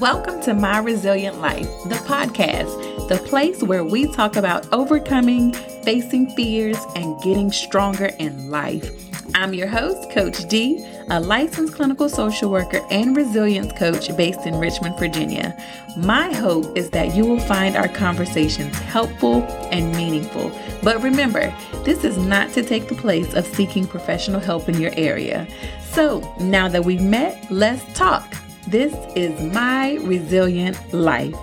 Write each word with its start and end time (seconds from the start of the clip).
Welcome 0.00 0.40
to 0.42 0.54
My 0.54 0.78
Resilient 0.78 1.40
Life, 1.40 1.68
the 1.84 1.94
podcast, 2.04 3.08
the 3.08 3.18
place 3.18 3.62
where 3.62 3.84
we 3.84 4.12
talk 4.12 4.34
about 4.34 4.66
overcoming, 4.72 5.52
facing 5.84 6.30
fears, 6.30 6.76
and 6.96 7.22
getting 7.22 7.52
stronger 7.52 8.06
in 8.18 8.50
life. 8.50 8.90
I'm 9.36 9.54
your 9.54 9.68
host, 9.68 10.10
Coach 10.10 10.48
D, 10.48 10.84
a 11.10 11.20
licensed 11.20 11.74
clinical 11.74 12.08
social 12.08 12.50
worker 12.50 12.84
and 12.90 13.16
resilience 13.16 13.72
coach 13.78 14.14
based 14.16 14.46
in 14.46 14.58
Richmond, 14.58 14.98
Virginia. 14.98 15.56
My 15.96 16.32
hope 16.32 16.76
is 16.76 16.90
that 16.90 17.14
you 17.14 17.24
will 17.24 17.38
find 17.38 17.76
our 17.76 17.88
conversations 17.88 18.76
helpful 18.76 19.44
and 19.70 19.94
meaningful. 19.94 20.50
But 20.82 21.04
remember, 21.04 21.54
this 21.84 22.02
is 22.02 22.18
not 22.18 22.52
to 22.54 22.64
take 22.64 22.88
the 22.88 22.96
place 22.96 23.32
of 23.34 23.46
seeking 23.46 23.86
professional 23.86 24.40
help 24.40 24.68
in 24.68 24.80
your 24.80 24.92
area. 24.96 25.46
So 25.92 26.34
now 26.40 26.66
that 26.66 26.84
we've 26.84 27.00
met, 27.00 27.46
let's 27.48 27.84
talk. 27.96 28.34
This 28.68 28.94
is 29.14 29.38
my 29.52 29.96
resilient 29.96 30.94
life. 30.94 31.36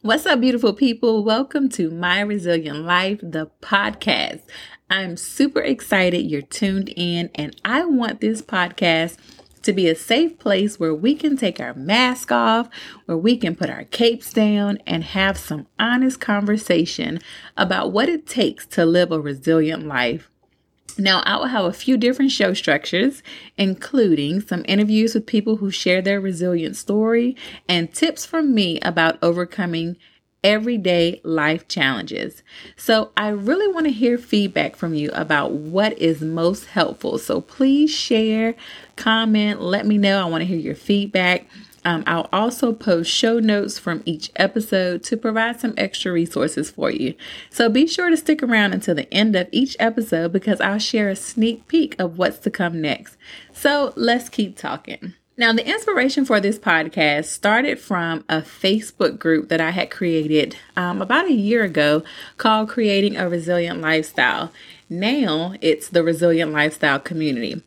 What's 0.00 0.24
up, 0.24 0.40
beautiful 0.40 0.72
people? 0.72 1.22
Welcome 1.22 1.68
to 1.70 1.90
My 1.90 2.22
Resilient 2.22 2.78
Life, 2.78 3.20
the 3.22 3.50
podcast. 3.60 4.40
I'm 4.88 5.18
super 5.18 5.60
excited 5.60 6.30
you're 6.30 6.40
tuned 6.40 6.94
in, 6.96 7.28
and 7.34 7.54
I 7.62 7.84
want 7.84 8.22
this 8.22 8.40
podcast 8.40 9.18
to 9.64 9.74
be 9.74 9.86
a 9.86 9.94
safe 9.94 10.38
place 10.38 10.80
where 10.80 10.94
we 10.94 11.14
can 11.14 11.36
take 11.36 11.60
our 11.60 11.74
mask 11.74 12.32
off, 12.32 12.70
where 13.04 13.18
we 13.18 13.36
can 13.36 13.54
put 13.54 13.68
our 13.68 13.84
capes 13.84 14.32
down 14.32 14.78
and 14.86 15.04
have 15.04 15.36
some 15.36 15.66
honest 15.78 16.20
conversation 16.20 17.20
about 17.58 17.92
what 17.92 18.08
it 18.08 18.26
takes 18.26 18.64
to 18.68 18.86
live 18.86 19.12
a 19.12 19.20
resilient 19.20 19.86
life. 19.86 20.31
Now, 20.98 21.20
I 21.20 21.36
will 21.36 21.46
have 21.46 21.64
a 21.64 21.72
few 21.72 21.96
different 21.96 22.30
show 22.32 22.54
structures, 22.54 23.22
including 23.56 24.40
some 24.40 24.64
interviews 24.68 25.14
with 25.14 25.26
people 25.26 25.56
who 25.56 25.70
share 25.70 26.02
their 26.02 26.20
resilient 26.20 26.76
story 26.76 27.36
and 27.68 27.92
tips 27.92 28.24
from 28.26 28.54
me 28.54 28.80
about 28.80 29.18
overcoming 29.22 29.96
everyday 30.44 31.20
life 31.22 31.68
challenges. 31.68 32.42
So, 32.76 33.10
I 33.16 33.28
really 33.28 33.72
want 33.72 33.86
to 33.86 33.92
hear 33.92 34.18
feedback 34.18 34.76
from 34.76 34.94
you 34.94 35.10
about 35.12 35.52
what 35.52 35.98
is 35.98 36.20
most 36.20 36.66
helpful. 36.66 37.18
So, 37.18 37.40
please 37.40 37.90
share, 37.90 38.54
comment, 38.96 39.60
let 39.60 39.86
me 39.86 39.98
know. 39.98 40.20
I 40.20 40.28
want 40.28 40.42
to 40.42 40.46
hear 40.46 40.58
your 40.58 40.74
feedback. 40.74 41.46
Um, 41.84 42.04
I'll 42.06 42.28
also 42.32 42.72
post 42.72 43.10
show 43.10 43.40
notes 43.40 43.78
from 43.78 44.02
each 44.04 44.30
episode 44.36 45.02
to 45.04 45.16
provide 45.16 45.60
some 45.60 45.74
extra 45.76 46.12
resources 46.12 46.70
for 46.70 46.90
you. 46.90 47.14
So 47.50 47.68
be 47.68 47.86
sure 47.86 48.10
to 48.10 48.16
stick 48.16 48.42
around 48.42 48.72
until 48.72 48.94
the 48.94 49.12
end 49.12 49.34
of 49.34 49.48
each 49.50 49.76
episode 49.80 50.32
because 50.32 50.60
I'll 50.60 50.78
share 50.78 51.08
a 51.08 51.16
sneak 51.16 51.66
peek 51.68 51.98
of 51.98 52.18
what's 52.18 52.38
to 52.38 52.50
come 52.50 52.80
next. 52.80 53.16
So 53.52 53.92
let's 53.96 54.28
keep 54.28 54.56
talking. 54.56 55.14
Now, 55.34 55.52
the 55.52 55.66
inspiration 55.66 56.26
for 56.26 56.40
this 56.40 56.58
podcast 56.58 57.24
started 57.24 57.80
from 57.80 58.22
a 58.28 58.42
Facebook 58.42 59.18
group 59.18 59.48
that 59.48 59.62
I 59.62 59.70
had 59.70 59.90
created 59.90 60.56
um, 60.76 61.00
about 61.00 61.26
a 61.26 61.32
year 61.32 61.64
ago 61.64 62.04
called 62.36 62.68
Creating 62.68 63.16
a 63.16 63.28
Resilient 63.28 63.80
Lifestyle. 63.80 64.52
Now 64.90 65.54
it's 65.62 65.88
the 65.88 66.02
Resilient 66.02 66.52
Lifestyle 66.52 67.00
Community. 67.00 67.62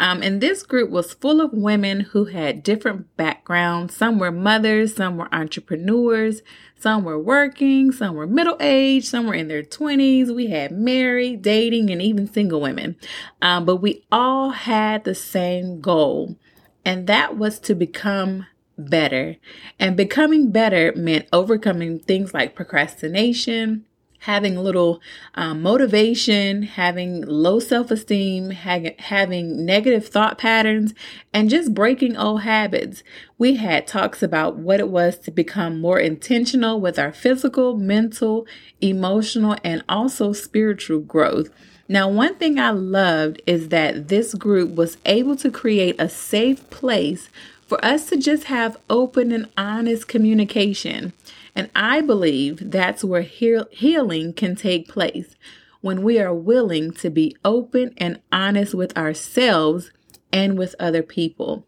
Um, 0.00 0.22
and 0.22 0.40
this 0.40 0.62
group 0.62 0.88
was 0.88 1.12
full 1.12 1.42
of 1.42 1.52
women 1.52 2.00
who 2.00 2.24
had 2.24 2.62
different 2.62 3.14
backgrounds. 3.18 3.94
Some 3.94 4.18
were 4.18 4.32
mothers, 4.32 4.96
some 4.96 5.18
were 5.18 5.28
entrepreneurs, 5.30 6.40
some 6.74 7.04
were 7.04 7.18
working, 7.18 7.92
some 7.92 8.14
were 8.14 8.26
middle 8.26 8.56
aged, 8.60 9.08
some 9.08 9.26
were 9.26 9.34
in 9.34 9.48
their 9.48 9.62
20s. 9.62 10.34
We 10.34 10.46
had 10.46 10.72
married, 10.72 11.42
dating, 11.42 11.90
and 11.90 12.00
even 12.00 12.26
single 12.26 12.62
women. 12.62 12.96
Um, 13.42 13.66
but 13.66 13.76
we 13.76 14.02
all 14.10 14.50
had 14.50 15.04
the 15.04 15.14
same 15.14 15.82
goal, 15.82 16.38
and 16.82 17.06
that 17.06 17.36
was 17.36 17.58
to 17.60 17.74
become 17.74 18.46
better. 18.78 19.36
And 19.78 19.98
becoming 19.98 20.50
better 20.50 20.94
meant 20.96 21.28
overcoming 21.30 21.98
things 21.98 22.32
like 22.32 22.54
procrastination 22.54 23.84
having 24.20 24.56
a 24.56 24.62
little 24.62 25.00
um, 25.34 25.62
motivation, 25.62 26.62
having 26.62 27.22
low 27.22 27.58
self 27.58 27.90
esteem, 27.90 28.50
ha- 28.50 28.94
having 28.98 29.64
negative 29.64 30.08
thought 30.08 30.38
patterns, 30.38 30.94
and 31.32 31.50
just 31.50 31.74
breaking 31.74 32.16
old 32.16 32.42
habits. 32.42 33.02
We 33.38 33.56
had 33.56 33.86
talks 33.86 34.22
about 34.22 34.56
what 34.56 34.80
it 34.80 34.88
was 34.88 35.18
to 35.20 35.30
become 35.30 35.80
more 35.80 35.98
intentional 35.98 36.80
with 36.80 36.98
our 36.98 37.12
physical, 37.12 37.76
mental, 37.76 38.46
emotional, 38.80 39.56
and 39.64 39.82
also 39.88 40.32
spiritual 40.32 41.00
growth. 41.00 41.48
Now, 41.88 42.08
one 42.08 42.36
thing 42.36 42.58
I 42.60 42.70
loved 42.70 43.42
is 43.46 43.70
that 43.70 44.06
this 44.06 44.34
group 44.34 44.76
was 44.76 44.96
able 45.06 45.34
to 45.36 45.50
create 45.50 45.96
a 45.98 46.08
safe 46.08 46.68
place 46.70 47.28
for 47.70 47.82
us 47.84 48.06
to 48.06 48.16
just 48.16 48.44
have 48.44 48.76
open 48.90 49.30
and 49.30 49.48
honest 49.56 50.08
communication. 50.08 51.12
And 51.54 51.70
I 51.72 52.00
believe 52.00 52.72
that's 52.72 53.04
where 53.04 53.22
heal- 53.22 53.68
healing 53.70 54.32
can 54.32 54.56
take 54.56 54.88
place 54.88 55.36
when 55.80 56.02
we 56.02 56.18
are 56.18 56.34
willing 56.34 56.90
to 56.94 57.10
be 57.10 57.36
open 57.44 57.94
and 57.96 58.20
honest 58.32 58.74
with 58.74 58.98
ourselves 58.98 59.92
and 60.32 60.58
with 60.58 60.74
other 60.80 61.04
people. 61.04 61.64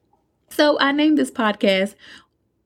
So 0.48 0.76
I 0.80 0.90
named 0.90 1.18
this 1.18 1.30
podcast. 1.30 1.94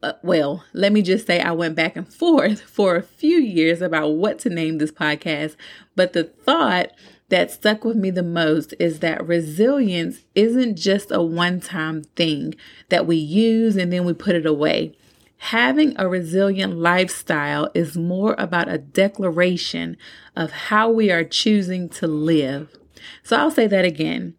Uh, 0.02 0.14
well, 0.22 0.64
let 0.72 0.94
me 0.94 1.02
just 1.02 1.26
say 1.26 1.38
I 1.38 1.52
went 1.52 1.74
back 1.74 1.94
and 1.94 2.08
forth 2.12 2.62
for 2.62 2.96
a 2.96 3.02
few 3.02 3.36
years 3.36 3.82
about 3.82 4.14
what 4.14 4.38
to 4.40 4.48
name 4.48 4.78
this 4.78 4.92
podcast, 4.92 5.56
but 5.94 6.14
the 6.14 6.24
thought 6.24 6.90
that 7.28 7.50
stuck 7.50 7.84
with 7.84 7.96
me 7.96 8.10
the 8.10 8.22
most 8.22 8.74
is 8.78 9.00
that 9.00 9.26
resilience 9.26 10.24
isn't 10.34 10.76
just 10.76 11.10
a 11.10 11.22
one 11.22 11.60
time 11.60 12.04
thing 12.14 12.54
that 12.88 13.06
we 13.06 13.16
use 13.16 13.76
and 13.76 13.92
then 13.92 14.04
we 14.04 14.12
put 14.12 14.36
it 14.36 14.46
away. 14.46 14.96
Having 15.38 15.94
a 15.98 16.08
resilient 16.08 16.76
lifestyle 16.78 17.70
is 17.74 17.96
more 17.96 18.34
about 18.38 18.68
a 18.68 18.78
declaration 18.78 19.96
of 20.34 20.50
how 20.50 20.90
we 20.90 21.10
are 21.10 21.24
choosing 21.24 21.88
to 21.90 22.06
live. 22.06 22.76
So 23.22 23.36
I'll 23.36 23.50
say 23.50 23.66
that 23.66 23.84
again. 23.84 24.34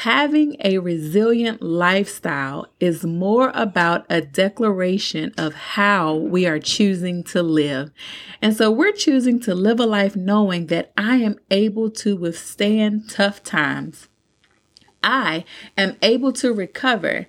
Having 0.00 0.58
a 0.62 0.76
resilient 0.76 1.62
lifestyle 1.62 2.66
is 2.78 3.06
more 3.06 3.50
about 3.54 4.04
a 4.10 4.20
declaration 4.20 5.32
of 5.38 5.54
how 5.54 6.14
we 6.14 6.46
are 6.46 6.58
choosing 6.58 7.24
to 7.24 7.42
live. 7.42 7.90
And 8.42 8.54
so 8.54 8.70
we're 8.70 8.92
choosing 8.92 9.40
to 9.40 9.54
live 9.54 9.80
a 9.80 9.86
life 9.86 10.14
knowing 10.14 10.66
that 10.66 10.92
I 10.98 11.16
am 11.16 11.38
able 11.50 11.90
to 11.92 12.14
withstand 12.14 13.08
tough 13.08 13.42
times. 13.42 14.08
I 15.02 15.46
am 15.78 15.96
able 16.02 16.32
to 16.34 16.52
recover 16.52 17.28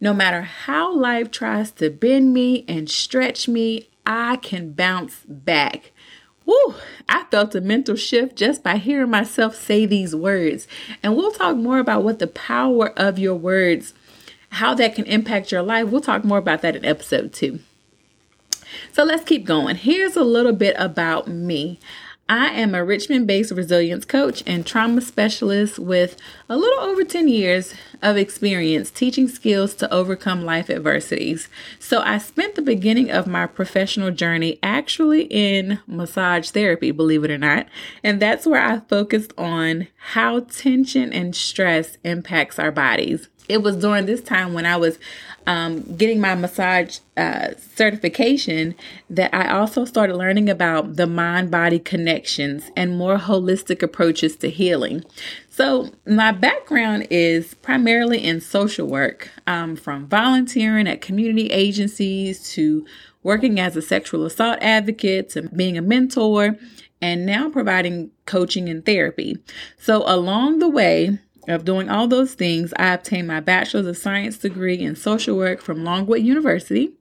no 0.00 0.14
matter 0.14 0.42
how 0.42 0.94
life 0.94 1.32
tries 1.32 1.72
to 1.72 1.90
bend 1.90 2.32
me 2.32 2.64
and 2.68 2.88
stretch 2.88 3.48
me, 3.48 3.88
I 4.06 4.36
can 4.36 4.72
bounce 4.72 5.24
back. 5.26 5.90
Woo, 6.46 6.74
I 7.08 7.24
felt 7.30 7.54
a 7.54 7.60
mental 7.60 7.96
shift 7.96 8.36
just 8.36 8.62
by 8.62 8.76
hearing 8.76 9.10
myself 9.10 9.56
say 9.56 9.86
these 9.86 10.14
words. 10.14 10.66
And 11.02 11.16
we'll 11.16 11.32
talk 11.32 11.56
more 11.56 11.78
about 11.78 12.04
what 12.04 12.18
the 12.18 12.26
power 12.26 12.90
of 12.98 13.18
your 13.18 13.34
words, 13.34 13.94
how 14.50 14.74
that 14.74 14.94
can 14.94 15.06
impact 15.06 15.50
your 15.50 15.62
life. 15.62 15.88
We'll 15.88 16.00
talk 16.00 16.24
more 16.24 16.38
about 16.38 16.62
that 16.62 16.76
in 16.76 16.84
episode 16.84 17.32
two. 17.32 17.60
So 18.92 19.04
let's 19.04 19.24
keep 19.24 19.44
going. 19.44 19.76
Here's 19.76 20.16
a 20.16 20.24
little 20.24 20.52
bit 20.52 20.76
about 20.78 21.28
me. 21.28 21.78
I 22.28 22.46
am 22.52 22.74
a 22.74 22.82
Richmond 22.82 23.26
based 23.26 23.50
resilience 23.50 24.06
coach 24.06 24.42
and 24.46 24.64
trauma 24.64 25.02
specialist 25.02 25.78
with 25.78 26.16
a 26.48 26.56
little 26.56 26.80
over 26.80 27.04
10 27.04 27.28
years 27.28 27.74
of 28.00 28.16
experience 28.16 28.90
teaching 28.90 29.28
skills 29.28 29.74
to 29.74 29.92
overcome 29.92 30.42
life 30.42 30.70
adversities. 30.70 31.48
So, 31.78 32.00
I 32.00 32.16
spent 32.16 32.54
the 32.54 32.62
beginning 32.62 33.10
of 33.10 33.26
my 33.26 33.46
professional 33.46 34.10
journey 34.10 34.58
actually 34.62 35.24
in 35.24 35.80
massage 35.86 36.48
therapy, 36.48 36.92
believe 36.92 37.24
it 37.24 37.30
or 37.30 37.36
not. 37.36 37.66
And 38.02 38.22
that's 38.22 38.46
where 38.46 38.62
I 38.62 38.80
focused 38.80 39.34
on 39.36 39.88
how 39.96 40.40
tension 40.40 41.12
and 41.12 41.36
stress 41.36 41.98
impacts 42.04 42.58
our 42.58 42.72
bodies. 42.72 43.28
It 43.48 43.62
was 43.62 43.76
during 43.76 44.06
this 44.06 44.22
time 44.22 44.54
when 44.54 44.66
I 44.66 44.76
was 44.76 44.98
um, 45.46 45.82
getting 45.96 46.20
my 46.20 46.34
massage 46.34 46.98
uh, 47.16 47.50
certification 47.74 48.74
that 49.10 49.34
I 49.34 49.50
also 49.50 49.84
started 49.84 50.16
learning 50.16 50.48
about 50.48 50.96
the 50.96 51.06
mind 51.06 51.50
body 51.50 51.78
connections 51.78 52.70
and 52.76 52.96
more 52.96 53.18
holistic 53.18 53.82
approaches 53.82 54.36
to 54.36 54.48
healing. 54.48 55.04
So, 55.50 55.90
my 56.06 56.32
background 56.32 57.06
is 57.10 57.54
primarily 57.54 58.24
in 58.24 58.40
social 58.40 58.88
work, 58.88 59.30
um, 59.46 59.76
from 59.76 60.06
volunteering 60.08 60.88
at 60.88 61.00
community 61.00 61.48
agencies 61.48 62.50
to 62.54 62.84
working 63.22 63.60
as 63.60 63.76
a 63.76 63.82
sexual 63.82 64.24
assault 64.24 64.58
advocate 64.60 65.30
to 65.30 65.42
being 65.42 65.78
a 65.78 65.82
mentor 65.82 66.56
and 67.00 67.26
now 67.26 67.50
providing 67.50 68.10
coaching 68.26 68.68
and 68.68 68.84
therapy. 68.84 69.38
So, 69.78 70.02
along 70.06 70.58
the 70.58 70.68
way, 70.68 71.18
of 71.48 71.64
doing 71.64 71.88
all 71.88 72.08
those 72.08 72.34
things, 72.34 72.72
I 72.76 72.94
obtained 72.94 73.28
my 73.28 73.40
Bachelor's 73.40 73.86
of 73.86 73.96
Science 73.96 74.38
degree 74.38 74.80
in 74.80 74.96
social 74.96 75.36
work 75.36 75.60
from 75.60 75.84
Longwood 75.84 76.22
University. 76.22 76.92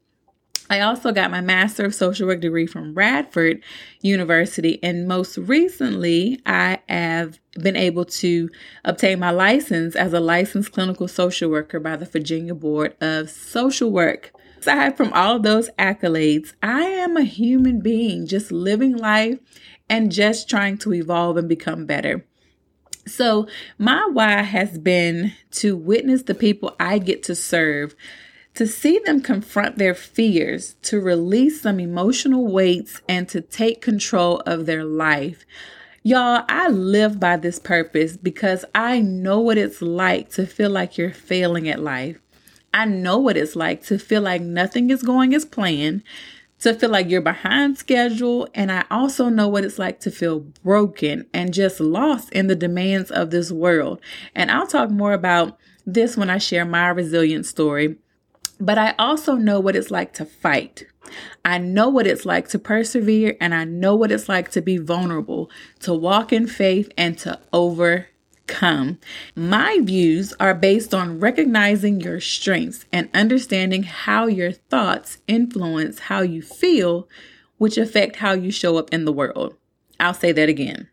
I 0.70 0.80
also 0.80 1.12
got 1.12 1.30
my 1.30 1.42
Master 1.42 1.86
of 1.86 1.94
Social 1.94 2.26
Work 2.28 2.40
degree 2.40 2.66
from 2.66 2.94
Radford 2.94 3.62
University. 4.02 4.80
And 4.82 5.08
most 5.08 5.38
recently, 5.38 6.40
I 6.46 6.80
have 6.88 7.40
been 7.60 7.76
able 7.76 8.06
to 8.06 8.50
obtain 8.86 9.20
my 9.20 9.32
license 9.32 9.96
as 9.96 10.14
a 10.14 10.20
licensed 10.20 10.72
clinical 10.72 11.08
social 11.08 11.52
worker 11.52 11.80
by 11.80 11.98
the 11.98 12.06
Virginia 12.06 12.56
Board 12.56 12.96
of 13.02 13.30
Social 13.30 13.92
Work. 13.92 14.32
Aside 14.60 14.96
from 14.96 15.12
all 15.12 15.40
those 15.40 15.70
accolades, 15.78 16.54
I 16.64 16.84
am 16.84 17.18
a 17.18 17.24
human 17.24 17.82
being 17.82 18.26
just 18.26 18.52
living 18.52 18.96
life 18.96 19.40
and 19.90 20.12
just 20.12 20.50
trying 20.50 20.78
to 20.80 20.94
evolve 20.94 21.36
and 21.36 21.50
become 21.50 21.86
better. 21.86 22.26
So, 23.06 23.48
my 23.78 24.08
why 24.12 24.44
has 24.44 24.78
been 24.78 25.34
to 25.52 25.76
witness 25.76 26.24
the 26.24 26.36
people 26.36 26.76
I 26.80 27.00
get 27.00 27.22
to 27.24 27.36
serve 27.36 27.96
to 28.56 28.68
see 28.68 29.00
them 29.00 29.22
confront 29.22 29.78
their 29.78 29.96
fears, 29.96 30.76
to 30.84 31.00
release 31.00 31.62
some 31.62 31.80
emotional 31.80 32.48
weights, 32.52 33.02
and 33.10 33.28
to 33.30 33.42
take 33.42 33.82
control 33.82 34.42
of 34.46 34.66
their 34.66 34.84
life. 34.84 35.46
Y'all, 36.04 36.44
I 36.50 36.68
live 36.68 37.20
by 37.20 37.38
this 37.38 37.60
purpose 37.60 38.18
because 38.18 38.66
I 38.76 39.02
know 39.02 39.40
what 39.40 39.58
it's 39.58 39.82
like 39.82 40.30
to 40.32 40.46
feel 40.46 40.70
like 40.70 40.98
you're 40.98 41.12
failing 41.12 41.68
at 41.68 41.82
life. 41.82 42.20
I 42.74 42.86
know 42.86 43.18
what 43.18 43.38
it's 43.38 43.56
like 43.56 43.84
to 43.86 43.98
feel 43.98 44.22
like 44.22 44.42
nothing 44.42 44.90
is 44.90 45.02
going 45.02 45.34
as 45.34 45.46
planned, 45.46 46.04
to 46.64 46.74
feel 46.74 46.90
like 46.90 47.10
you're 47.10 47.22
behind 47.22 47.78
schedule. 47.78 48.48
And 48.54 48.72
I 48.72 48.86
also 48.90 49.30
know 49.30 49.48
what 49.48 49.64
it's 49.64 49.80
like 49.80 50.00
to 50.02 50.12
feel 50.12 50.40
broken 50.40 51.26
and 51.34 51.54
just 51.54 51.80
lost 51.80 52.32
in 52.32 52.48
the 52.48 52.56
demands 52.56 53.12
of 53.12 53.30
this 53.30 53.52
world. 53.52 54.02
And 54.34 54.50
I'll 54.50 54.68
talk 54.68 54.90
more 54.90 55.14
about 55.14 55.58
this 55.86 56.18
when 56.18 56.30
I 56.30 56.38
share 56.38 56.66
my 56.66 56.88
resilience 56.88 57.50
story. 57.50 57.98
But 58.60 58.78
I 58.78 58.96
also 58.98 59.36
know 59.36 59.60
what 59.60 59.76
it's 59.76 59.92
like 59.92 60.14
to 60.14 60.26
fight. 60.26 60.86
I 61.44 61.58
know 61.58 61.90
what 61.90 62.08
it's 62.08 62.26
like 62.26 62.48
to 62.50 62.60
persevere, 62.60 63.36
and 63.42 63.54
I 63.54 63.66
know 63.66 63.94
what 63.94 64.12
it's 64.12 64.30
like 64.30 64.50
to 64.52 64.62
be 64.62 64.78
vulnerable, 64.78 65.52
to 65.82 65.94
walk 65.94 66.32
in 66.32 66.48
faith, 66.48 66.90
and 66.98 67.18
to 67.20 67.40
overcome. 68.54 69.00
My 69.36 69.80
views 69.82 70.34
are 70.40 70.54
based 70.54 70.94
on 70.94 71.20
recognizing 71.20 72.02
your 72.02 72.20
strengths 72.20 72.86
and 72.92 73.10
understanding 73.14 73.84
how 73.84 74.28
your 74.28 74.52
thoughts 74.52 75.20
influence 75.28 76.00
how 76.00 76.22
you 76.22 76.42
feel, 76.42 77.08
which 77.58 77.78
affect 77.78 78.18
how 78.18 78.34
you 78.34 78.52
show 78.52 78.78
up 78.78 78.94
in 78.94 79.06
the 79.06 79.14
world. 79.14 79.56
I'll 80.00 80.14
say 80.14 80.32
that 80.34 80.50
again. 80.50 80.90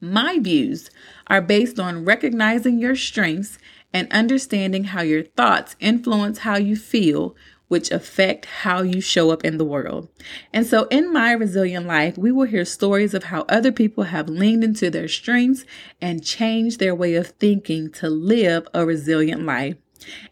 My 0.00 0.38
views 0.38 0.90
are 1.26 1.40
based 1.40 1.80
on 1.80 2.04
recognizing 2.04 2.78
your 2.78 2.96
strengths 2.96 3.58
and 3.92 4.12
understanding 4.12 4.84
how 4.84 5.02
your 5.02 5.22
thoughts 5.22 5.74
influence 5.80 6.38
how 6.40 6.56
you 6.56 6.76
feel, 6.76 7.34
which 7.68 7.90
affect 7.90 8.44
how 8.46 8.82
you 8.82 9.00
show 9.00 9.30
up 9.30 9.44
in 9.44 9.58
the 9.58 9.64
world. 9.64 10.08
And 10.52 10.66
so, 10.66 10.84
in 10.84 11.12
my 11.12 11.32
resilient 11.32 11.86
life, 11.86 12.16
we 12.16 12.32
will 12.32 12.46
hear 12.46 12.64
stories 12.64 13.14
of 13.14 13.24
how 13.24 13.42
other 13.48 13.72
people 13.72 14.04
have 14.04 14.28
leaned 14.28 14.64
into 14.64 14.90
their 14.90 15.08
strengths 15.08 15.64
and 16.00 16.24
changed 16.24 16.78
their 16.78 16.94
way 16.94 17.14
of 17.14 17.28
thinking 17.28 17.90
to 17.92 18.08
live 18.08 18.68
a 18.72 18.84
resilient 18.86 19.42
life. 19.42 19.76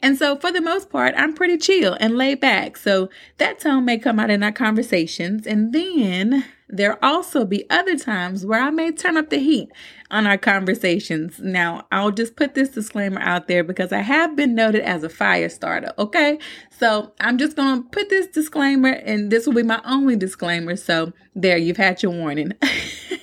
And 0.02 0.16
so, 0.16 0.36
for 0.36 0.52
the 0.52 0.60
most 0.60 0.90
part, 0.90 1.14
I'm 1.16 1.34
pretty 1.34 1.58
chill 1.58 1.96
and 2.00 2.16
laid 2.16 2.40
back. 2.40 2.76
So, 2.76 3.10
that 3.38 3.60
tone 3.60 3.84
may 3.84 3.98
come 3.98 4.18
out 4.18 4.30
in 4.30 4.42
our 4.42 4.52
conversations. 4.52 5.46
And 5.46 5.72
then 5.72 6.44
there 6.68 7.02
also 7.04 7.44
be 7.44 7.68
other 7.70 7.96
times 7.96 8.44
where 8.44 8.60
I 8.60 8.70
may 8.70 8.90
turn 8.90 9.16
up 9.16 9.30
the 9.30 9.38
heat 9.38 9.68
on 10.10 10.26
our 10.26 10.38
conversations. 10.38 11.38
Now, 11.38 11.86
I'll 11.92 12.10
just 12.10 12.36
put 12.36 12.54
this 12.54 12.70
disclaimer 12.70 13.20
out 13.20 13.48
there 13.48 13.62
because 13.62 13.92
I 13.92 14.00
have 14.00 14.34
been 14.36 14.54
noted 14.54 14.82
as 14.82 15.02
a 15.04 15.08
fire 15.08 15.48
starter. 15.48 15.92
Okay. 15.98 16.38
So, 16.70 17.12
I'm 17.20 17.38
just 17.38 17.56
going 17.56 17.82
to 17.82 17.88
put 17.88 18.08
this 18.08 18.26
disclaimer, 18.26 18.90
and 18.90 19.30
this 19.30 19.46
will 19.46 19.54
be 19.54 19.62
my 19.62 19.80
only 19.84 20.16
disclaimer. 20.16 20.76
So, 20.76 21.12
there, 21.34 21.56
you've 21.56 21.76
had 21.76 22.02
your 22.02 22.12
warning. 22.12 22.52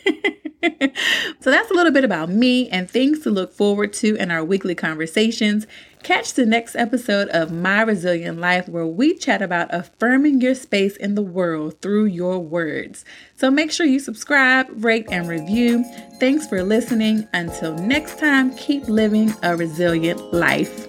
so 1.40 1.52
that's 1.52 1.70
a 1.70 1.74
little 1.74 1.92
bit 1.92 2.04
about 2.04 2.30
me 2.30 2.70
and 2.70 2.90
things 2.90 3.20
to 3.22 3.30
look 3.30 3.54
forward 3.54 3.94
to 3.94 4.16
in 4.16 4.32
our 4.32 4.44
weekly 4.44 4.76
conversations. 4.76 5.68
Catch 6.04 6.34
the 6.34 6.48
next 6.48 6.76
episode 6.76 7.30
of 7.30 7.52
My 7.52 7.82
Resilient 7.84 8.40
Life 8.40 8.68
where 8.68 8.88
we 8.88 9.16
chat 9.16 9.42
about 9.42 9.72
affirming 9.72 10.42
your 10.42 10.56
space 10.56 10.98
in 10.98 11.14
the 11.14 11.22
world 11.22 11.80
through 11.82 12.06
your 12.06 12.40
words. 12.40 13.06
So 13.36 13.52
make 13.52 13.72
sure 13.72 13.86
you 13.86 14.00
subscribe, 14.00 14.68
rate, 14.84 15.08
and 15.12 15.28
review. 15.28 15.84
Thanks 16.20 16.48
for 16.48 16.64
listening. 16.64 17.28
Until 17.34 17.76
next 17.76 18.18
time, 18.18 18.56
keep 18.58 18.88
living 18.88 19.34
a 19.44 19.56
resilient 19.56 20.34
life. 20.34 20.88